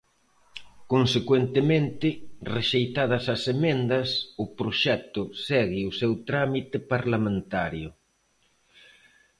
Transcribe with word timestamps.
Consecuentemente, 0.93 2.07
rexeitadas 2.55 3.23
as 3.35 3.43
emendas, 3.55 4.07
o 4.43 4.45
proxecto 4.59 5.21
segue 5.47 5.81
o 5.89 5.95
seu 5.99 6.11
trámite 6.29 6.77
parlamentario. 6.93 7.89